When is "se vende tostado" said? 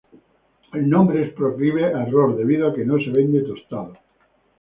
2.97-3.95